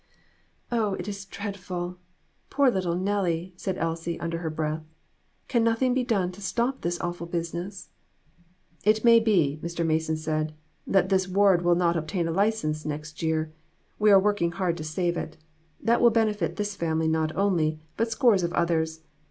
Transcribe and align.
"Oh, 0.71 0.95
it 0.95 1.07
is 1.07 1.25
dreadful! 1.25 1.99
Poor 2.49 2.71
little 2.71 2.95
Nellie!" 2.95 3.53
said 3.55 3.77
Elsie, 3.77 4.19
under 4.19 4.39
her 4.39 4.49
breath. 4.49 4.81
"Can 5.47 5.63
nothing 5.63 5.93
be 5.93 6.03
done 6.03 6.31
to 6.31 6.41
stop 6.41 6.81
this 6.81 6.99
awful 6.99 7.27
business?" 7.27 7.89
"It 8.83 9.05
may 9.05 9.19
be," 9.19 9.59
Mr. 9.61 9.85
Mason 9.85 10.17
said, 10.17 10.55
"that 10.87 11.09
this 11.09 11.27
ward 11.27 11.61
will 11.61 11.75
not 11.75 11.95
obtain 11.95 12.27
a 12.27 12.31
license 12.31 12.83
next 12.83 13.21
year. 13.21 13.53
We 13.99 14.09
are 14.09 14.19
work 14.19 14.41
ing 14.41 14.53
hard 14.53 14.75
to 14.77 14.83
save 14.83 15.17
it. 15.17 15.37
That 15.79 16.01
will 16.01 16.09
benefit 16.09 16.55
this 16.55 16.75
family 16.75 17.07
not 17.07 17.35
only, 17.35 17.79
but 17.95 18.09
scores 18.09 18.41
of 18.41 18.51
others. 18.53 19.01